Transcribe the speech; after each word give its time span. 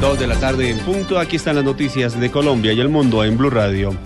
Dos 0.00 0.18
de 0.20 0.28
la 0.28 0.38
tarde 0.38 0.70
en 0.70 0.78
punto. 0.78 1.18
Aquí 1.18 1.36
están 1.36 1.56
las 1.56 1.64
noticias 1.64 2.18
de 2.18 2.30
Colombia 2.30 2.72
y 2.72 2.80
el 2.80 2.88
mundo 2.88 3.24
en 3.24 3.36
Blue 3.36 3.50
Radio 3.50 3.96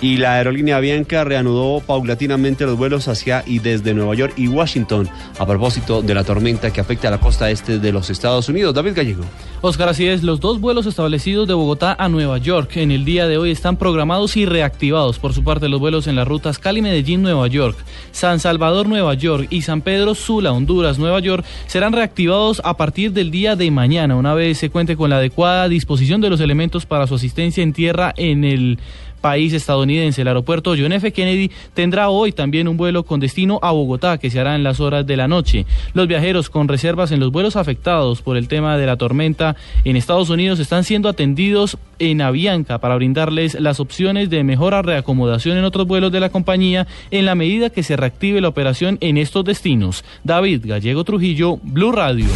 y 0.00 0.16
la 0.16 0.34
aerolínea 0.34 0.76
Avianca 0.76 1.24
reanudó 1.24 1.80
paulatinamente 1.80 2.64
los 2.64 2.76
vuelos 2.76 3.08
hacia 3.08 3.42
y 3.46 3.58
desde 3.58 3.94
Nueva 3.94 4.14
York 4.14 4.34
y 4.36 4.48
Washington 4.48 5.08
a 5.38 5.46
propósito 5.46 6.02
de 6.02 6.14
la 6.14 6.24
tormenta 6.24 6.72
que 6.72 6.80
afecta 6.80 7.08
a 7.08 7.10
la 7.10 7.18
costa 7.18 7.50
este 7.50 7.78
de 7.78 7.92
los 7.92 8.10
Estados 8.10 8.48
Unidos. 8.48 8.74
David 8.74 8.92
Gallego. 8.94 9.24
Oscar, 9.62 9.88
así 9.88 10.06
es, 10.06 10.22
los 10.22 10.38
dos 10.40 10.60
vuelos 10.60 10.86
establecidos 10.86 11.48
de 11.48 11.54
Bogotá 11.54 11.96
a 11.98 12.08
Nueva 12.08 12.38
York 12.38 12.76
en 12.76 12.90
el 12.90 13.04
día 13.04 13.26
de 13.26 13.38
hoy 13.38 13.50
están 13.50 13.76
programados 13.76 14.36
y 14.36 14.44
reactivados. 14.44 15.18
Por 15.18 15.32
su 15.32 15.42
parte, 15.42 15.68
los 15.68 15.80
vuelos 15.80 16.06
en 16.06 16.14
las 16.14 16.28
rutas 16.28 16.58
Cali-Medellín, 16.58 17.22
Nueva 17.22 17.46
York, 17.48 17.76
San 18.12 18.38
Salvador, 18.38 18.86
Nueva 18.86 19.14
York 19.14 19.48
y 19.50 19.62
San 19.62 19.80
Pedro 19.80 20.14
Sula, 20.14 20.52
Honduras, 20.52 20.98
Nueva 20.98 21.20
York, 21.20 21.44
serán 21.66 21.92
reactivados 21.92 22.60
a 22.64 22.76
partir 22.76 23.12
del 23.12 23.30
día 23.30 23.56
de 23.56 23.70
mañana, 23.70 24.16
una 24.16 24.34
vez 24.34 24.58
se 24.58 24.70
cuente 24.70 24.96
con 24.96 25.10
la 25.10 25.16
adecuada 25.16 25.68
disposición 25.68 26.20
de 26.20 26.30
los 26.30 26.40
elementos 26.40 26.86
para 26.86 27.06
su 27.06 27.14
asistencia 27.14 27.62
en 27.62 27.72
tierra 27.72 28.12
en 28.16 28.44
el 28.44 28.78
país 29.26 29.52
estadounidense. 29.52 30.22
El 30.22 30.28
aeropuerto 30.28 30.76
John 30.78 30.92
F. 30.92 31.12
Kennedy 31.12 31.50
tendrá 31.74 32.10
hoy 32.10 32.30
también 32.30 32.68
un 32.68 32.76
vuelo 32.76 33.02
con 33.02 33.18
destino 33.18 33.58
a 33.60 33.72
Bogotá 33.72 34.18
que 34.18 34.30
se 34.30 34.38
hará 34.38 34.54
en 34.54 34.62
las 34.62 34.78
horas 34.78 35.04
de 35.04 35.16
la 35.16 35.26
noche. 35.26 35.66
Los 35.94 36.06
viajeros 36.06 36.48
con 36.48 36.68
reservas 36.68 37.10
en 37.10 37.18
los 37.18 37.32
vuelos 37.32 37.56
afectados 37.56 38.22
por 38.22 38.36
el 38.36 38.46
tema 38.46 38.78
de 38.78 38.86
la 38.86 38.96
tormenta 38.96 39.56
en 39.82 39.96
Estados 39.96 40.30
Unidos 40.30 40.60
están 40.60 40.84
siendo 40.84 41.08
atendidos 41.08 41.76
en 41.98 42.20
Avianca 42.20 42.78
para 42.78 42.94
brindarles 42.94 43.54
las 43.58 43.80
opciones 43.80 44.30
de 44.30 44.44
mejora 44.44 44.80
reacomodación 44.82 45.58
en 45.58 45.64
otros 45.64 45.88
vuelos 45.88 46.12
de 46.12 46.20
la 46.20 46.28
compañía 46.28 46.86
en 47.10 47.24
la 47.24 47.34
medida 47.34 47.70
que 47.70 47.82
se 47.82 47.96
reactive 47.96 48.40
la 48.40 48.46
operación 48.46 48.96
en 49.00 49.16
estos 49.18 49.44
destinos. 49.44 50.04
David 50.22 50.66
Gallego 50.66 51.02
Trujillo, 51.02 51.56
Blue 51.64 51.90
Radio. 51.90 52.26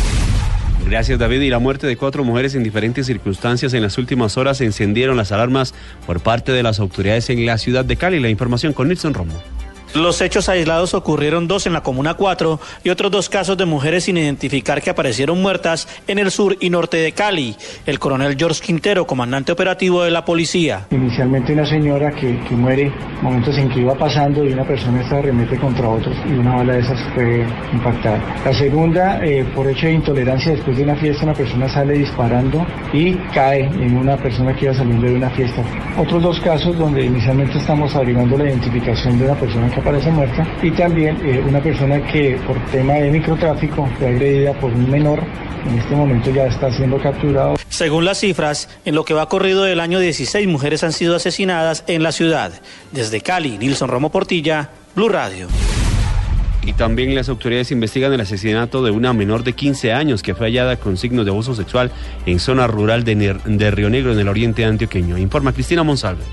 Gracias 0.87 1.19
David. 1.19 1.43
Y 1.43 1.51
la 1.51 1.59
muerte 1.59 1.87
de 1.87 1.97
cuatro 1.97 2.25
mujeres 2.25 2.55
en 2.55 2.62
diferentes 2.62 3.07
circunstancias 3.07 3.75
en 3.75 3.83
las 3.83 3.98
últimas 3.98 4.37
horas 4.37 4.61
encendieron 4.61 5.16
las 5.16 5.33
alarmas 5.33 5.74
por 6.07 6.21
parte 6.21 6.52
de 6.52 6.63
las 6.63 6.80
autoridades 6.80 7.30
en 7.30 7.46
la 7.46 7.59
ciudad 7.59 7.85
de 7.85 7.96
Cali. 7.96 8.21
La 8.21 8.29
información 8.29 8.73
con 8.73 8.88
Nilson 8.88 9.15
Romo. 9.15 9.35
Los 9.95 10.21
hechos 10.21 10.49
aislados 10.49 10.95
ocurrieron 10.95 11.49
dos 11.49 11.66
en 11.66 11.73
la 11.73 11.83
Comuna 11.83 12.15
4 12.15 12.60
y 12.85 12.91
otros 12.91 13.10
dos 13.10 13.29
casos 13.29 13.57
de 13.57 13.65
mujeres 13.65 14.05
sin 14.05 14.19
identificar 14.19 14.80
que 14.80 14.91
aparecieron 14.91 15.43
muertas 15.43 15.88
en 16.07 16.21
el 16.21 16.30
sur 16.30 16.57
y 16.60 16.71
norte 16.71 16.99
de 16.99 17.10
Cali. 17.10 17.57
El 17.87 17.99
coronel 17.99 18.37
George 18.38 18.61
Quintero, 18.63 19.05
comandante 19.05 19.51
operativo 19.51 20.05
de 20.05 20.13
la 20.13 20.24
policía. 20.24 20.87
Inicialmente 20.93 21.55
una 21.55 21.66
señora 21.66 22.13
que, 22.13 22.38
muere 22.52 22.93
momentos 23.21 23.59
en 23.59 23.68
que 23.68 23.80
iba 23.80 23.95
pasando 23.96 24.45
y 24.45 24.52
una 24.52 24.65
persona 24.65 25.09
se 25.09 25.16
arremete 25.16 25.59
contra 25.59 25.88
otros 25.88 26.16
y 26.29 26.35
una 26.35 26.55
bala 26.55 26.74
de 26.74 26.80
esas 26.80 27.01
fue 27.13 27.45
impactada. 27.73 28.23
La 28.45 28.55
segunda, 28.55 29.24
eh, 29.24 29.45
por 29.57 29.66
hecho 29.66 29.87
de 29.87 29.95
intolerancia, 29.95 30.52
después 30.52 30.77
de 30.77 30.85
una 30.85 30.95
fiesta 30.95 31.24
una 31.24 31.35
persona 31.35 31.68
sale 31.68 31.95
disparando 31.95 32.65
y 32.93 33.15
cae 33.35 33.63
en 33.65 33.96
una 33.96 34.16
persona 34.16 34.55
que 34.55 34.66
iba 34.66 34.74
saliendo 34.74 35.09
de 35.09 35.15
una 35.15 35.30
fiesta. 35.30 35.65
Otros 35.99 36.23
dos 36.23 36.41
casos 36.41 36.79
donde 36.79 37.05
inicialmente 37.05 37.59
estamos 37.59 37.93
averiguando 37.96 38.38
la 38.38 38.45
identificación 38.45 39.18
de 39.18 39.24
una 39.24 39.35
persona 39.35 39.68
que 39.68 39.80
aparece 39.81 40.11
muerta 40.11 40.47
y 40.63 40.71
también 40.71 41.17
eh, 41.25 41.43
una 41.47 41.61
persona 41.63 42.01
que 42.07 42.39
por 42.47 42.59
tema 42.67 42.95
de 42.95 43.11
microtráfico 43.11 43.89
fue 43.99 44.09
agredida 44.09 44.53
por 44.55 44.73
un 44.73 44.91
menor 44.91 45.21
en 45.67 45.79
este 45.79 45.95
momento 45.95 46.31
ya 46.31 46.47
está 46.47 46.73
siendo 46.73 46.99
capturado. 46.99 47.57
Según 47.69 48.05
las 48.05 48.21
cifras, 48.21 48.69
en 48.85 48.95
lo 48.95 49.05
que 49.05 49.15
va 49.15 49.29
corrido 49.29 49.65
del 49.65 49.81
año 49.81 49.99
16 49.99 50.47
mujeres 50.49 50.83
han 50.85 50.93
sido 50.93 51.17
asesinadas 51.17 51.85
en 51.87 52.03
la 52.03 52.13
ciudad. 52.13 52.53
Desde 52.93 53.21
Cali, 53.21 53.59
Nilson 53.59 53.89
Romo 53.89 54.11
Portilla, 54.11 54.71
Blue 54.95 55.09
Radio. 55.09 55.49
Y 56.63 56.75
también 56.75 57.15
las 57.15 57.29
autoridades 57.29 57.71
investigan 57.71 58.13
el 58.13 58.21
asesinato 58.21 58.83
de 58.85 58.91
una 58.91 59.13
menor 59.13 59.45
de 59.45 59.55
15 59.55 59.93
años 59.93 60.23
que 60.23 60.35
fue 60.35 60.47
hallada 60.49 60.77
con 60.77 60.97
signos 60.97 61.25
de 61.25 61.31
abuso 61.31 61.55
sexual 61.55 61.91
en 62.27 62.39
zona 62.39 62.67
rural 62.67 63.03
de, 63.05 63.39
de 63.45 63.71
Río 63.71 63.89
Negro, 63.89 64.12
en 64.12 64.19
el 64.19 64.28
oriente 64.28 64.65
antioqueño. 64.65 65.17
Informa 65.17 65.53
Cristina 65.53 65.83
Monsalve. 65.83 66.25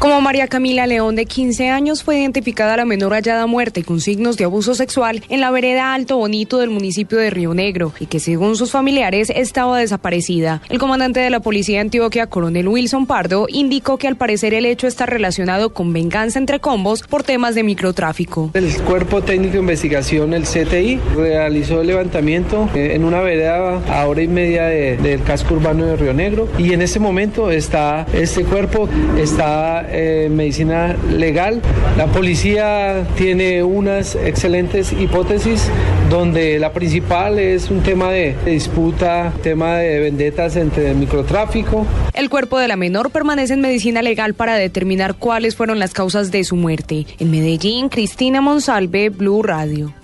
Como 0.00 0.22
María 0.22 0.48
Camila 0.48 0.86
León, 0.86 1.14
de 1.14 1.26
15 1.26 1.68
años, 1.68 2.02
fue 2.02 2.18
identificada 2.18 2.74
la 2.74 2.86
menor 2.86 3.12
hallada 3.12 3.46
muerta 3.46 3.80
y 3.80 3.82
con 3.82 4.00
signos 4.00 4.38
de 4.38 4.44
abuso 4.44 4.74
sexual 4.74 5.22
en 5.28 5.42
la 5.42 5.50
vereda 5.50 5.92
Alto 5.92 6.16
Bonito 6.16 6.56
del 6.56 6.70
municipio 6.70 7.18
de 7.18 7.28
Río 7.28 7.52
Negro 7.52 7.92
y 8.00 8.06
que 8.06 8.18
según 8.18 8.56
sus 8.56 8.70
familiares 8.70 9.28
estaba 9.28 9.78
desaparecida. 9.78 10.62
El 10.70 10.78
comandante 10.78 11.20
de 11.20 11.28
la 11.28 11.40
policía 11.40 11.76
de 11.76 11.80
Antioquia, 11.82 12.28
coronel 12.28 12.68
Wilson 12.68 13.04
Pardo, 13.04 13.44
indicó 13.50 13.98
que 13.98 14.08
al 14.08 14.16
parecer 14.16 14.54
el 14.54 14.64
hecho 14.64 14.86
está 14.86 15.04
relacionado 15.04 15.74
con 15.74 15.92
venganza 15.92 16.38
entre 16.38 16.60
combos 16.60 17.02
por 17.02 17.22
temas 17.22 17.54
de 17.54 17.62
microtráfico. 17.62 18.52
El 18.54 18.74
Cuerpo 18.84 19.20
Técnico 19.20 19.52
de 19.52 19.58
Investigación, 19.58 20.32
el 20.32 20.44
CTI, 20.44 20.98
realizó 21.14 21.82
el 21.82 21.88
levantamiento 21.88 22.70
eh, 22.74 22.92
en 22.94 23.04
una 23.04 23.20
vereda 23.20 23.82
a 23.86 24.06
hora 24.06 24.22
y 24.22 24.28
media 24.28 24.62
del 24.64 25.22
casco 25.24 25.56
urbano 25.56 25.84
de 25.84 25.96
Río 25.96 26.14
Negro 26.14 26.48
y 26.56 26.72
en 26.72 26.80
ese 26.80 27.00
momento 27.00 27.50
está, 27.50 28.06
este 28.14 28.44
cuerpo 28.44 28.88
está 29.18 29.89
eh, 29.90 30.28
medicina 30.30 30.96
legal. 31.10 31.60
La 31.96 32.06
policía 32.06 33.06
tiene 33.16 33.62
unas 33.62 34.14
excelentes 34.14 34.92
hipótesis 34.92 35.68
donde 36.08 36.58
la 36.58 36.72
principal 36.72 37.38
es 37.38 37.70
un 37.70 37.82
tema 37.82 38.10
de, 38.10 38.36
disputa, 38.44 39.32
tema 39.42 39.76
de 39.76 40.00
vendetas 40.00 40.56
entre 40.56 40.90
el 40.90 40.96
microtráfico. 40.96 41.86
El 42.14 42.28
cuerpo 42.28 42.58
de 42.58 42.68
la 42.68 42.76
menor 42.76 43.10
permanece 43.10 43.54
en 43.54 43.60
medicina 43.60 44.02
legal 44.02 44.34
para 44.34 44.56
determinar 44.56 45.14
cuáles 45.14 45.56
fueron 45.56 45.78
las 45.78 45.92
causas 45.92 46.30
de 46.30 46.44
su 46.44 46.56
muerte. 46.56 47.06
En 47.18 47.30
Medellín, 47.30 47.88
Cristina 47.88 48.40
Monsalve, 48.40 49.10
Blue 49.10 49.42
Radio. 49.42 49.94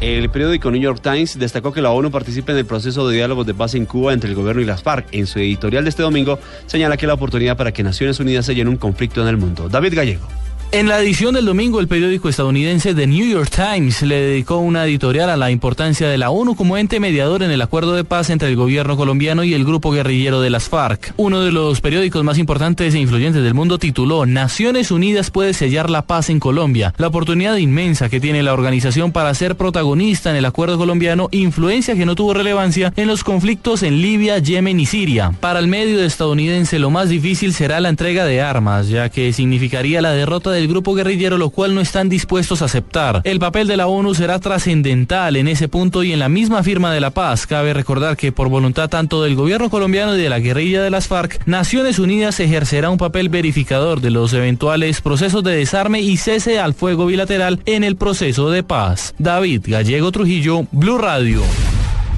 El 0.00 0.30
periódico 0.30 0.70
New 0.70 0.80
York 0.80 1.00
Times 1.02 1.38
destacó 1.38 1.72
que 1.72 1.82
la 1.82 1.90
ONU 1.90 2.10
participa 2.10 2.52
en 2.52 2.58
el 2.58 2.64
proceso 2.64 3.06
de 3.06 3.16
diálogos 3.16 3.46
de 3.46 3.52
paz 3.52 3.74
en 3.74 3.84
Cuba 3.84 4.14
entre 4.14 4.30
el 4.30 4.34
gobierno 4.34 4.62
y 4.62 4.64
las 4.64 4.82
FARC. 4.82 5.06
En 5.12 5.26
su 5.26 5.38
editorial 5.38 5.84
de 5.84 5.90
este 5.90 6.02
domingo 6.02 6.38
señala 6.64 6.96
que 6.96 7.06
la 7.06 7.12
oportunidad 7.12 7.58
para 7.58 7.72
que 7.72 7.82
Naciones 7.82 8.18
Unidas 8.18 8.46
sellen 8.46 8.68
un 8.68 8.78
conflicto 8.78 9.20
en 9.20 9.28
el 9.28 9.36
mundo. 9.36 9.68
David 9.68 9.94
Gallego. 9.94 10.26
En 10.72 10.86
la 10.86 11.00
edición 11.00 11.34
del 11.34 11.46
domingo, 11.46 11.80
el 11.80 11.88
periódico 11.88 12.28
estadounidense 12.28 12.94
The 12.94 13.08
New 13.08 13.28
York 13.28 13.50
Times 13.50 14.02
le 14.02 14.20
dedicó 14.20 14.58
una 14.58 14.84
editorial 14.84 15.28
a 15.28 15.36
la 15.36 15.50
importancia 15.50 16.08
de 16.08 16.16
la 16.16 16.30
ONU 16.30 16.54
como 16.54 16.76
ente 16.76 17.00
mediador 17.00 17.42
en 17.42 17.50
el 17.50 17.60
acuerdo 17.60 17.94
de 17.94 18.04
paz 18.04 18.30
entre 18.30 18.50
el 18.50 18.54
gobierno 18.54 18.96
colombiano 18.96 19.42
y 19.42 19.52
el 19.52 19.64
grupo 19.64 19.90
guerrillero 19.90 20.40
de 20.40 20.48
las 20.48 20.68
FARC. 20.68 21.12
Uno 21.16 21.40
de 21.40 21.50
los 21.50 21.80
periódicos 21.80 22.22
más 22.22 22.38
importantes 22.38 22.94
e 22.94 23.00
influyentes 23.00 23.42
del 23.42 23.52
mundo 23.52 23.78
tituló 23.78 24.26
Naciones 24.26 24.92
Unidas 24.92 25.32
puede 25.32 25.54
sellar 25.54 25.90
la 25.90 26.02
paz 26.02 26.30
en 26.30 26.38
Colombia. 26.38 26.94
La 26.98 27.08
oportunidad 27.08 27.56
inmensa 27.56 28.08
que 28.08 28.20
tiene 28.20 28.44
la 28.44 28.54
organización 28.54 29.10
para 29.10 29.34
ser 29.34 29.56
protagonista 29.56 30.30
en 30.30 30.36
el 30.36 30.44
acuerdo 30.44 30.78
colombiano, 30.78 31.28
influencia 31.32 31.96
que 31.96 32.06
no 32.06 32.14
tuvo 32.14 32.32
relevancia 32.32 32.92
en 32.94 33.08
los 33.08 33.24
conflictos 33.24 33.82
en 33.82 34.00
Libia, 34.00 34.38
Yemen 34.38 34.78
y 34.78 34.86
Siria. 34.86 35.32
Para 35.40 35.58
el 35.58 35.66
medio 35.66 36.00
estadounidense, 36.00 36.78
lo 36.78 36.90
más 36.90 37.08
difícil 37.08 37.54
será 37.54 37.80
la 37.80 37.88
entrega 37.88 38.24
de 38.24 38.40
armas, 38.40 38.88
ya 38.88 39.08
que 39.08 39.32
significaría 39.32 40.00
la 40.00 40.12
derrota 40.12 40.52
de 40.52 40.59
el 40.60 40.68
grupo 40.68 40.94
guerrillero, 40.94 41.38
lo 41.38 41.50
cual 41.50 41.74
no 41.74 41.80
están 41.80 42.08
dispuestos 42.08 42.62
a 42.62 42.66
aceptar. 42.66 43.20
El 43.24 43.40
papel 43.40 43.66
de 43.66 43.76
la 43.76 43.86
ONU 43.86 44.14
será 44.14 44.38
trascendental 44.38 45.36
en 45.36 45.48
ese 45.48 45.68
punto 45.68 46.02
y 46.02 46.12
en 46.12 46.18
la 46.18 46.28
misma 46.28 46.62
firma 46.62 46.92
de 46.92 47.00
la 47.00 47.10
paz. 47.10 47.46
Cabe 47.46 47.74
recordar 47.74 48.16
que 48.16 48.32
por 48.32 48.48
voluntad 48.48 48.88
tanto 48.88 49.22
del 49.22 49.34
gobierno 49.34 49.70
colombiano 49.70 50.16
y 50.16 50.22
de 50.22 50.28
la 50.28 50.38
guerrilla 50.38 50.82
de 50.82 50.90
las 50.90 51.08
FARC, 51.08 51.46
Naciones 51.46 51.98
Unidas 51.98 52.38
ejercerá 52.40 52.90
un 52.90 52.98
papel 52.98 53.28
verificador 53.28 54.00
de 54.00 54.10
los 54.10 54.32
eventuales 54.32 55.00
procesos 55.00 55.42
de 55.42 55.56
desarme 55.56 56.00
y 56.00 56.16
cese 56.16 56.58
al 56.58 56.74
fuego 56.74 57.06
bilateral 57.06 57.60
en 57.66 57.84
el 57.84 57.96
proceso 57.96 58.50
de 58.50 58.62
paz. 58.62 59.14
David 59.18 59.62
Gallego 59.66 60.12
Trujillo, 60.12 60.66
Blue 60.72 60.98
Radio. 60.98 61.42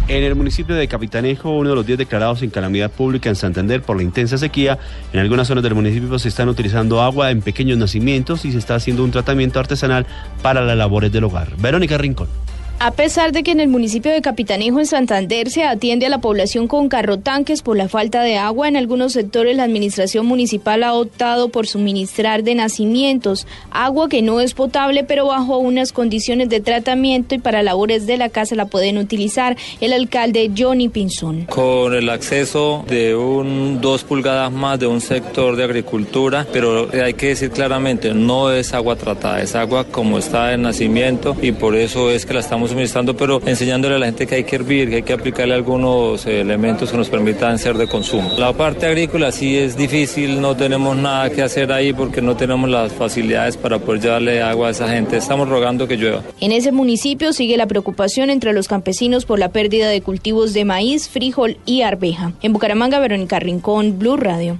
En 0.08 0.24
el 0.24 0.34
municipio 0.34 0.74
de 0.74 0.88
Capitanejo, 0.88 1.50
uno 1.50 1.70
de 1.70 1.76
los 1.76 1.86
10 1.86 1.98
declarados 1.98 2.42
en 2.42 2.50
calamidad 2.50 2.90
pública 2.90 3.28
en 3.28 3.36
Santander 3.36 3.82
por 3.82 3.96
la 3.96 4.02
intensa 4.02 4.36
sequía, 4.36 4.78
en 5.12 5.20
algunas 5.20 5.46
zonas 5.46 5.62
del 5.62 5.74
municipio 5.74 6.18
se 6.18 6.28
están 6.28 6.48
utilizando 6.48 7.00
agua 7.00 7.30
en 7.30 7.40
pequeños 7.40 7.78
nacimientos 7.78 8.44
y 8.44 8.52
se 8.52 8.58
está 8.58 8.74
haciendo 8.74 9.04
un 9.04 9.12
tratamiento 9.12 9.60
artesanal 9.60 10.06
para 10.42 10.62
las 10.62 10.76
labores 10.76 11.12
del 11.12 11.24
hogar. 11.24 11.56
Verónica 11.56 11.98
Rincón. 11.98 12.28
A 12.78 12.90
pesar 12.90 13.30
de 13.30 13.44
que 13.44 13.52
en 13.52 13.60
el 13.60 13.68
municipio 13.68 14.10
de 14.10 14.22
Capitanejo, 14.22 14.80
en 14.80 14.86
Santander, 14.86 15.50
se 15.50 15.64
atiende 15.64 16.06
a 16.06 16.08
la 16.08 16.18
población 16.18 16.66
con 16.66 16.88
carrotanques 16.88 17.62
por 17.62 17.76
la 17.76 17.88
falta 17.88 18.22
de 18.22 18.36
agua, 18.38 18.66
en 18.66 18.76
algunos 18.76 19.12
sectores 19.12 19.56
la 19.56 19.62
administración 19.62 20.26
municipal 20.26 20.82
ha 20.82 20.94
optado 20.94 21.48
por 21.48 21.66
suministrar 21.68 22.42
de 22.42 22.56
nacimientos 22.56 23.46
agua 23.70 24.08
que 24.08 24.22
no 24.22 24.40
es 24.40 24.54
potable, 24.54 25.04
pero 25.04 25.26
bajo 25.26 25.58
unas 25.58 25.92
condiciones 25.92 26.48
de 26.48 26.60
tratamiento 26.60 27.34
y 27.34 27.38
para 27.38 27.62
labores 27.62 28.06
de 28.06 28.16
la 28.16 28.28
casa 28.28 28.56
la 28.56 28.66
pueden 28.66 28.98
utilizar. 28.98 29.56
El 29.80 29.92
alcalde 29.92 30.50
Johnny 30.56 30.88
Pinzón. 30.88 31.42
Con 31.46 31.94
el 31.94 32.08
acceso 32.08 32.84
de 32.88 33.14
un 33.14 33.80
dos 33.80 34.04
pulgadas 34.04 34.50
más 34.50 34.78
de 34.78 34.86
un 34.86 35.00
sector 35.00 35.56
de 35.56 35.64
agricultura, 35.64 36.46
pero 36.52 36.88
hay 36.92 37.14
que 37.14 37.28
decir 37.28 37.50
claramente, 37.50 38.12
no 38.14 38.52
es 38.52 38.74
agua 38.74 38.96
tratada, 38.96 39.40
es 39.40 39.54
agua 39.54 39.84
como 39.84 40.18
está 40.18 40.52
en 40.52 40.62
nacimiento 40.62 41.36
y 41.40 41.52
por 41.52 41.76
eso 41.76 42.10
es 42.10 42.26
que 42.26 42.34
la 42.34 42.40
estamos 42.40 42.61
suministrando, 42.68 43.16
pero 43.16 43.40
enseñándole 43.44 43.96
a 43.96 43.98
la 43.98 44.06
gente 44.06 44.26
que 44.26 44.36
hay 44.36 44.44
que 44.44 44.56
hervir, 44.56 44.90
que 44.90 44.96
hay 44.96 45.02
que 45.02 45.12
aplicarle 45.12 45.54
algunos 45.54 46.26
elementos 46.26 46.90
que 46.90 46.96
nos 46.96 47.08
permitan 47.08 47.58
ser 47.58 47.76
de 47.76 47.86
consumo. 47.86 48.30
La 48.38 48.52
parte 48.52 48.86
agrícola 48.86 49.32
sí 49.32 49.56
es 49.56 49.76
difícil, 49.76 50.40
no 50.40 50.56
tenemos 50.56 50.96
nada 50.96 51.30
que 51.30 51.42
hacer 51.42 51.72
ahí 51.72 51.92
porque 51.92 52.22
no 52.22 52.36
tenemos 52.36 52.68
las 52.68 52.92
facilidades 52.92 53.56
para 53.56 53.78
poder 53.78 54.02
llevarle 54.02 54.42
agua 54.42 54.68
a 54.68 54.70
esa 54.70 54.88
gente. 54.88 55.16
Estamos 55.16 55.48
rogando 55.48 55.88
que 55.88 55.96
llueva. 55.96 56.22
En 56.40 56.52
ese 56.52 56.72
municipio 56.72 57.32
sigue 57.32 57.56
la 57.56 57.66
preocupación 57.66 58.30
entre 58.30 58.52
los 58.52 58.68
campesinos 58.68 59.24
por 59.24 59.38
la 59.38 59.50
pérdida 59.50 59.88
de 59.88 60.00
cultivos 60.00 60.52
de 60.52 60.64
maíz, 60.64 61.08
frijol 61.08 61.56
y 61.66 61.82
arveja. 61.82 62.32
En 62.42 62.52
Bucaramanga, 62.52 62.98
Verónica 62.98 63.38
Rincón, 63.38 63.98
Blue 63.98 64.16
Radio 64.16 64.58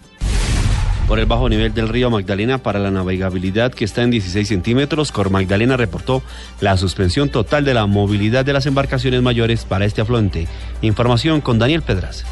por 1.08 1.18
el 1.18 1.26
bajo 1.26 1.48
nivel 1.48 1.74
del 1.74 1.88
río 1.88 2.10
Magdalena 2.10 2.58
para 2.58 2.78
la 2.78 2.90
navegabilidad 2.90 3.72
que 3.72 3.84
está 3.84 4.02
en 4.02 4.10
16 4.10 4.48
centímetros, 4.48 5.12
Cor 5.12 5.30
Magdalena 5.30 5.76
reportó 5.76 6.22
la 6.60 6.76
suspensión 6.76 7.28
total 7.28 7.64
de 7.64 7.74
la 7.74 7.86
movilidad 7.86 8.44
de 8.44 8.52
las 8.52 8.66
embarcaciones 8.66 9.22
mayores 9.22 9.64
para 9.64 9.84
este 9.84 10.00
afluente. 10.00 10.48
Información 10.80 11.40
con 11.40 11.58
Daniel 11.58 11.82
Pedras. 11.82 12.24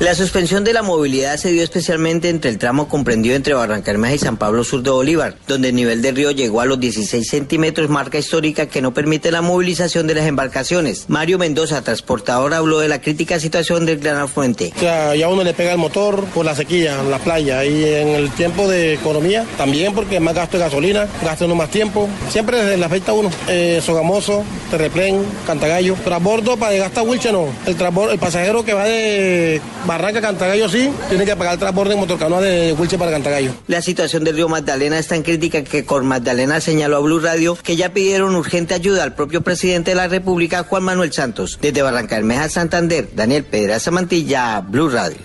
La 0.00 0.14
suspensión 0.14 0.64
de 0.64 0.72
la 0.72 0.82
movilidad 0.82 1.36
se 1.36 1.52
dio 1.52 1.62
especialmente 1.62 2.30
entre 2.30 2.50
el 2.50 2.56
tramo 2.56 2.88
comprendido 2.88 3.36
entre 3.36 3.52
Barrancarmeja 3.52 4.14
y 4.14 4.18
San 4.18 4.38
Pablo 4.38 4.64
Sur 4.64 4.82
de 4.82 4.88
Bolívar, 4.88 5.36
donde 5.46 5.68
el 5.68 5.74
nivel 5.74 6.00
del 6.00 6.16
río 6.16 6.30
llegó 6.30 6.62
a 6.62 6.64
los 6.64 6.80
16 6.80 7.28
centímetros, 7.28 7.90
marca 7.90 8.16
histórica 8.16 8.64
que 8.64 8.80
no 8.80 8.94
permite 8.94 9.30
la 9.30 9.42
movilización 9.42 10.06
de 10.06 10.14
las 10.14 10.24
embarcaciones. 10.24 11.04
Mario 11.08 11.36
Mendoza, 11.36 11.82
transportador, 11.82 12.54
habló 12.54 12.78
de 12.78 12.88
la 12.88 13.02
crítica 13.02 13.38
situación 13.38 13.84
del 13.84 13.98
gran 13.98 14.16
afluente. 14.16 14.72
O 14.74 14.80
sea, 14.80 15.14
ya 15.14 15.28
uno 15.28 15.44
le 15.44 15.52
pega 15.52 15.72
el 15.72 15.78
motor 15.78 16.24
por 16.32 16.46
la 16.46 16.54
sequía, 16.54 17.02
la 17.02 17.18
playa, 17.18 17.62
y 17.66 17.84
en 17.84 18.08
el 18.08 18.30
tiempo 18.30 18.68
de 18.68 18.94
economía 18.94 19.44
también 19.58 19.92
porque 19.92 20.18
más 20.18 20.34
gasto 20.34 20.56
de 20.56 20.64
gasolina, 20.64 21.08
gasta 21.22 21.44
uno 21.44 21.56
más 21.56 21.70
tiempo. 21.70 22.08
Siempre 22.30 22.74
le 22.78 22.84
afecta 22.86 23.12
a 23.12 23.16
uno. 23.16 23.30
Eh, 23.48 23.82
Sogamoso, 23.84 24.44
Terreplén, 24.70 25.22
Cantagallo. 25.46 25.94
Transbordo 26.02 26.56
para 26.56 26.72
llegar 26.72 26.86
hasta 26.86 27.02
Wilche 27.02 27.32
no. 27.32 27.48
El, 27.66 27.76
el 28.12 28.18
pasajero 28.18 28.64
que 28.64 28.72
va 28.72 28.84
de 28.86 29.60
Barranca 29.90 30.20
Cantagallo 30.20 30.68
sí, 30.68 30.88
tiene 31.08 31.24
que 31.24 31.34
pagar 31.34 31.54
el 31.54 31.58
transporte 31.58 31.94
en 31.94 31.98
motorcanoa 31.98 32.40
de 32.40 32.72
Wilche 32.74 32.96
para 32.96 33.10
Cantagallo. 33.10 33.50
La 33.66 33.82
situación 33.82 34.22
del 34.22 34.36
río 34.36 34.48
Magdalena 34.48 34.96
es 34.96 35.08
tan 35.08 35.24
crítica 35.24 35.64
que 35.64 35.84
con 35.84 36.06
Magdalena 36.06 36.60
señaló 36.60 36.98
a 36.98 37.00
Blue 37.00 37.18
Radio 37.18 37.58
que 37.60 37.74
ya 37.74 37.92
pidieron 37.92 38.36
urgente 38.36 38.74
ayuda 38.74 39.02
al 39.02 39.16
propio 39.16 39.40
presidente 39.40 39.90
de 39.90 39.96
la 39.96 40.06
República, 40.06 40.62
Juan 40.62 40.84
Manuel 40.84 41.12
Santos. 41.12 41.58
Desde 41.60 41.82
Barranca 41.82 42.14
Bermeja, 42.14 42.48
Santander, 42.48 43.08
Daniel 43.16 43.42
Pedraza 43.42 43.90
Mantilla, 43.90 44.60
Blue 44.60 44.90
Radio. 44.90 45.18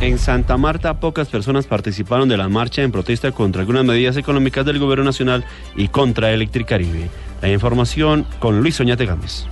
En 0.00 0.18
Santa 0.18 0.56
Marta, 0.56 0.98
pocas 0.98 1.28
personas 1.28 1.66
participaron 1.66 2.28
de 2.28 2.36
la 2.36 2.48
marcha 2.48 2.82
en 2.82 2.90
protesta 2.90 3.30
contra 3.30 3.60
algunas 3.60 3.84
medidas 3.84 4.16
económicas 4.16 4.66
del 4.66 4.80
gobierno 4.80 5.04
nacional 5.04 5.44
y 5.76 5.86
contra 5.86 6.32
Electricaribe. 6.32 7.08
La 7.40 7.50
información 7.50 8.26
con 8.40 8.60
Luis 8.62 8.80
Oñate 8.80 9.06
Gámez. 9.06 9.46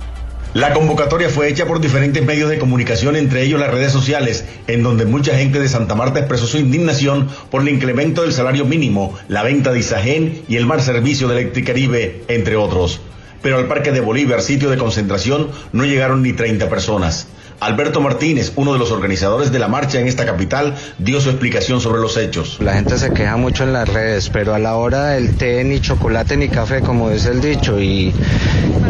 La 0.55 0.73
convocatoria 0.73 1.27
fue 1.27 1.49
hecha 1.49 1.65
por 1.65 1.81
diferentes 1.81 2.23
medios 2.23 2.49
de 2.49 2.57
comunicación, 2.57 3.17
entre 3.17 3.43
ellos 3.43 3.59
las 3.59 3.71
redes 3.71 3.91
sociales, 3.91 4.45
en 4.67 4.83
donde 4.83 5.03
mucha 5.03 5.37
gente 5.37 5.59
de 5.59 5.67
Santa 5.67 5.95
Marta 5.95 6.19
expresó 6.19 6.47
su 6.47 6.57
indignación 6.57 7.27
por 7.51 7.61
el 7.61 7.67
incremento 7.67 8.21
del 8.21 8.31
salario 8.31 8.63
mínimo, 8.63 9.13
la 9.27 9.43
venta 9.43 9.73
de 9.73 9.79
Isagen 9.79 10.43
y 10.47 10.55
el 10.55 10.65
mal 10.65 10.79
servicio 10.79 11.27
de 11.27 11.41
Electricaribe, 11.41 12.23
entre 12.29 12.55
otros. 12.55 13.01
Pero 13.45 13.59
al 13.59 13.67
Parque 13.67 13.91
de 13.91 13.99
Bolívar, 14.01 14.41
sitio 14.41 14.71
de 14.71 14.77
concentración, 14.79 15.51
no 15.71 15.85
llegaron 15.85 16.23
ni 16.23 16.33
30 16.33 16.67
personas. 16.67 17.27
Alberto 17.59 18.01
Martínez, 18.01 18.53
uno 18.55 18.73
de 18.73 18.79
los 18.79 18.89
organizadores 18.89 19.51
de 19.51 19.59
la 19.59 19.67
marcha 19.67 19.99
en 19.99 20.07
esta 20.07 20.25
capital, 20.25 20.73
dio 20.97 21.21
su 21.21 21.29
explicación 21.29 21.79
sobre 21.79 22.01
los 22.01 22.17
hechos. 22.17 22.57
La 22.59 22.73
gente 22.73 22.97
se 22.97 23.13
queja 23.13 23.37
mucho 23.37 23.63
en 23.63 23.73
las 23.73 23.87
redes, 23.87 24.31
pero 24.31 24.55
a 24.55 24.57
la 24.57 24.77
hora 24.77 25.09
del 25.09 25.37
té 25.37 25.63
ni 25.63 25.79
chocolate 25.79 26.37
ni 26.37 26.49
café, 26.49 26.81
como 26.81 27.11
es 27.11 27.27
el 27.27 27.39
dicho, 27.39 27.79
y, 27.79 28.15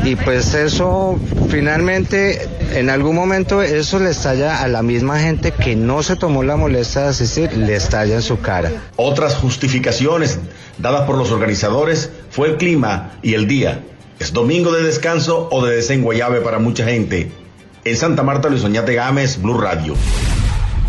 y 0.06 0.16
pues 0.16 0.54
eso 0.54 1.19
finalmente 1.50 2.48
en 2.75 2.90
algún 2.90 3.13
momento 3.13 3.62
eso 3.62 4.00
le 4.00 4.12
estalla 4.12 4.63
a 4.63 4.69
la 4.69 4.81
misma 4.81 5.19
gente 5.19 5.52
que 5.52 5.75
no 5.75 6.02
se 6.02 6.16
tomó 6.16 6.44
la 6.44 6.56
molestia 6.56 7.02
de 7.02 7.07
asistir, 7.10 7.57
le 7.57 7.75
estalla 7.75 8.16
en 8.16 8.22
su 8.22 8.40
cara. 8.40 8.72
Otras 8.96 9.36
justificaciones 9.36 10.40
dadas 10.78 11.02
por 11.02 11.18
los 11.18 11.30
organizadores 11.31 12.10
fue 12.30 12.52
el 12.52 12.56
clima 12.56 13.12
y 13.22 13.34
el 13.34 13.48
día. 13.48 13.81
Es 14.17 14.31
domingo 14.31 14.71
de 14.71 14.81
descanso 14.83 15.50
o 15.51 15.65
de 15.65 15.75
desenguayabe 15.75 16.39
para 16.39 16.57
mucha 16.57 16.85
gente. 16.85 17.29
En 17.83 17.97
Santa 17.97 18.23
Marta, 18.23 18.50
Luis 18.50 18.63
Oñate 18.63 18.94
Gámez, 18.94 19.41
Blue 19.41 19.57
Radio. 19.59 19.94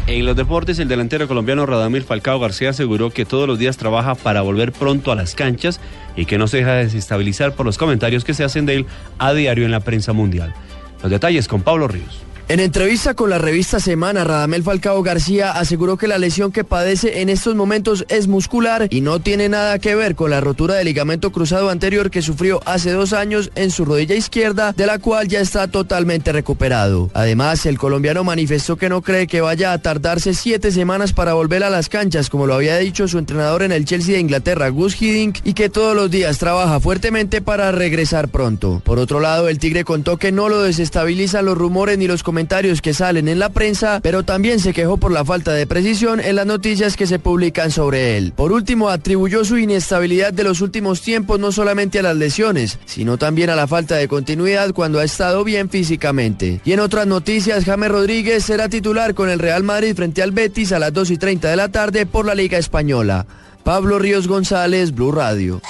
En 0.07 0.25
los 0.25 0.37
deportes, 0.37 0.79
el 0.79 0.87
delantero 0.87 1.27
colombiano 1.27 1.67
Radamil 1.67 2.05
Falcao 2.05 2.39
García 2.39 2.71
aseguró 2.71 3.11
que 3.11 3.25
todos 3.25 3.49
los 3.49 3.59
días 3.59 3.77
trabaja 3.77 4.15
para 4.15 4.43
volver 4.43 4.71
pronto 4.71 5.11
a 5.11 5.17
las 5.17 5.35
canchas 5.35 5.81
y 6.15 6.27
que 6.27 6.39
no 6.39 6.47
se 6.47 6.59
deja 6.59 6.75
desestabilizar 6.75 7.57
por 7.57 7.67
los 7.67 7.79
comentarios 7.79 8.25
que 8.25 8.33
se 8.33 8.45
hacen 8.45 8.65
de 8.65 8.77
él 8.77 8.87
a 9.19 9.33
diario 9.33 9.65
en 9.65 9.73
la 9.73 9.81
prensa 9.81 10.13
mundial. 10.13 10.55
Los 11.03 11.11
detalles 11.11 11.49
con 11.49 11.63
Pablo 11.63 11.89
Ríos. 11.89 12.21
En 12.49 12.61
entrevista 12.61 13.15
con 13.15 13.29
la 13.29 13.39
revista 13.39 13.81
Semana, 13.81 14.23
Radamel 14.23 14.63
Falcao 14.63 15.03
García 15.03 15.51
aseguró 15.51 15.97
que 15.97 16.07
la 16.07 16.17
lesión 16.17 16.53
que 16.53 16.63
padece 16.63 17.21
en 17.21 17.29
estos 17.29 17.57
momentos 17.57 18.05
es 18.09 18.29
muscular 18.29 18.87
y 18.89 19.01
no 19.01 19.19
tiene 19.19 19.49
nada 19.49 19.81
que 19.81 19.97
ver 19.97 20.15
con 20.15 20.31
la 20.31 20.41
rotura 20.41 20.75
del 20.77 20.85
ligamento 20.85 21.33
cruzado 21.33 21.71
anterior 21.71 22.09
que 22.09 22.23
sufrió 22.23 22.61
hace 22.65 22.93
dos 22.93 23.13
años 23.13 23.51
en 23.57 23.73
su 23.73 23.85
rodilla 23.85 24.15
izquierda, 24.15 24.73
de 24.77 24.87
la 24.87 25.01
cual 25.01 25.27
ya 25.27 25.41
está 25.41 25.67
totalmente 25.67 26.31
recuperado. 26.31 27.11
Además, 27.15 27.67
el 27.67 27.79
colombiano 27.79 28.23
manifestó 28.23 28.77
que 28.77 28.89
no 28.89 29.03
cree 29.03 29.27
que 29.27 29.41
vaya 29.41 29.73
a 29.73 29.79
tardarse 29.79 30.33
siete 30.33 30.71
semanas 30.71 31.13
para 31.13 31.35
volver 31.35 31.65
a 31.65 31.71
las 31.71 31.89
canchas, 31.89 32.31
como 32.31 32.47
lo 32.47 32.55
había 32.55 32.79
dicho 32.79 33.09
su 33.09 33.19
entrenador 33.19 33.65
en 33.65 33.73
el 33.73 33.87
Chelsea 33.87 34.15
de 34.15 34.21
Inglaterra, 34.21 34.69
Gus 34.69 35.03
Hiddink, 35.03 35.39
y 35.43 35.55
que 35.55 35.69
todos 35.69 35.97
los 35.97 36.13
días 36.13 36.39
trabaja 36.39 36.79
fuertemente 36.79 37.41
para 37.43 37.73
regresar 37.73 38.29
pronto. 38.29 38.81
Por 38.85 39.01
otro 39.01 39.19
lado, 39.19 39.49
el 39.49 39.59
Tigre 39.59 39.83
contó 39.83 40.17
que 40.17 40.31
no 40.31 40.49
lo 40.49 40.63
desestabilizan 40.63 41.45
los 41.45 41.59
rumores 41.59 41.99
ni 41.99 42.07
los 42.07 42.23
comentarios 42.23 42.36
comentarios 42.37 42.83
que 42.83 42.93
salen 42.93 43.29
en 43.29 43.39
la 43.39 43.49
prensa, 43.49 44.01
pero 44.03 44.23
también 44.23 44.61
se 44.61 44.75
quejó 44.75 44.99
por 44.99 45.11
la 45.11 45.25
falta 45.25 45.55
de 45.55 45.67
precisión 45.67 46.21
en 46.21 46.37
las 46.37 46.45
noticias 46.45 46.95
que 46.95 47.07
se 47.07 47.19
publican 47.19 47.71
sobre 47.71 48.19
él. 48.19 48.35
Por 48.37 48.53
último, 48.53 48.91
atribuyó 48.91 49.43
su 49.43 49.57
inestabilidad 49.57 50.35
de 50.35 50.45
los 50.45 50.61
últimos 50.61 51.01
tiempos 51.01 51.41
no 51.41 51.51
solamente 51.51 51.99
a 51.99 52.03
las 52.03 52.15
lesiones, 52.15 52.79
sino 52.85 53.17
también 53.17 53.49
a 53.49 53.57
la 53.57 53.67
falta 53.67 53.95
de 53.95 54.07
continuidad 54.07 54.75
cuando 54.75 54.99
ha 54.99 55.05
estado 55.05 55.45
bien 55.45 55.71
físicamente. 55.71 56.61
Y 56.63 56.73
en 56.73 56.81
otras 56.81 57.07
noticias, 57.07 57.65
James 57.65 57.91
Rodríguez 57.91 58.45
será 58.45 58.69
titular 58.69 59.15
con 59.15 59.31
el 59.31 59.39
Real 59.39 59.63
Madrid 59.63 59.97
frente 59.97 60.23
al 60.23 60.33
Betis 60.33 60.73
a 60.73 60.79
las 60.79 60.93
2 60.93 61.13
y 61.13 61.17
30 61.17 61.49
de 61.49 61.57
la 61.57 61.71
tarde 61.71 62.05
por 62.05 62.27
la 62.27 62.35
Liga 62.35 62.59
Española. 62.59 63.25
Pablo 63.65 63.99
Ríos 63.99 64.29
González, 64.29 64.95
Blue 64.95 65.11
Radio. 65.11 65.63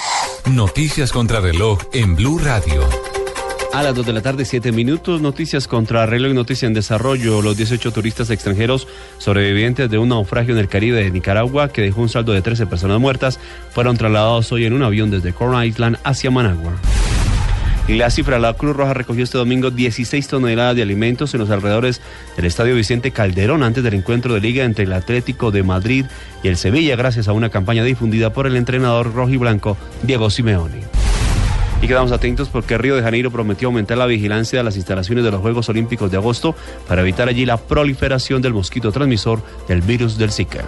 Noticias 0.47 1.13
contra 1.13 1.39
reloj 1.39 1.79
en 1.93 2.17
Blue 2.17 2.41
Radio. 2.41 3.16
A 3.77 3.83
las 3.83 3.95
2 3.95 4.07
de 4.07 4.15
la 4.15 4.23
tarde, 4.23 4.47
7 4.47 4.73
minutos, 4.73 5.21
noticias 5.21 5.69
contra 5.69 6.07
reloj 6.07 6.31
y 6.31 6.35
noticia 6.35 6.67
en 6.67 6.73
desarrollo. 6.73 7.43
Los 7.43 7.59
18 7.59 7.93
turistas 7.93 8.31
extranjeros 8.31 8.89
sobrevivientes 9.19 9.91
de 9.91 9.99
un 9.99 10.09
naufragio 10.09 10.55
en 10.55 10.61
el 10.61 10.69
Caribe 10.69 11.05
de 11.05 11.11
Nicaragua 11.11 11.69
que 11.69 11.83
dejó 11.83 12.01
un 12.01 12.09
saldo 12.09 12.33
de 12.33 12.41
13 12.41 12.67
personas 12.69 12.99
muertas 12.99 13.39
fueron 13.73 13.99
trasladados 13.99 14.51
hoy 14.51 14.65
en 14.65 14.73
un 14.73 14.83
avión 14.83 15.11
desde 15.11 15.35
Corn 15.35 15.63
Island 15.63 15.99
hacia 16.05 16.31
Managua. 16.31 16.73
La 17.87 18.09
cifra, 18.09 18.39
la 18.39 18.55
Cruz 18.55 18.75
Roja 18.75 18.95
recogió 18.95 19.25
este 19.25 19.37
domingo 19.37 19.71
16 19.71 20.27
toneladas 20.27 20.75
de 20.75 20.81
alimentos 20.81 21.35
en 21.35 21.41
los 21.41 21.51
alrededores 21.51 22.01
del 22.35 22.47
Estadio 22.47 22.75
Vicente 22.77 23.11
Calderón 23.11 23.63
antes 23.63 23.85
del 23.85 23.93
encuentro 23.93 24.33
de 24.33 24.41
liga 24.41 24.65
entre 24.65 24.85
el 24.87 24.93
Atlético 24.95 25.51
de 25.51 25.63
Madrid 25.63 26.07
y 26.43 26.49
el 26.49 26.57
Sevilla 26.57 26.97
gracias 26.97 27.29
a 27.29 27.35
una 27.35 27.51
campaña 27.51 27.85
difundida 27.85 28.33
por 28.33 28.47
el 28.47 28.57
entrenador 28.57 29.13
rojiblanco 29.13 29.77
Diego 30.03 30.31
Simeone. 30.31 30.96
Y 31.83 31.89
quedamos 31.89 32.11
atentos 32.11 32.49
porque 32.49 32.79
Río 32.79 32.97
de 32.97 33.03
Janeiro 33.03 33.31
prometió 33.31 33.69
aumentar 33.69 33.99
la 33.99 34.07
vigilancia 34.07 34.59
de 34.59 34.65
las 34.65 34.77
instalaciones 34.77 35.25
de 35.25 35.31
los 35.31 35.41
Juegos 35.41 35.69
Olímpicos 35.69 36.11
de 36.11 36.17
agosto 36.17 36.55
para 36.89 37.03
evitar 37.03 37.29
allí 37.29 37.45
la 37.45 37.59
proliferación 37.59 38.43
del 38.43 38.55
mosquito 38.55 38.91
transmisor 38.93 39.43
del 39.69 39.83
virus 39.83 40.19
del 40.19 40.33
Zika. 40.33 40.65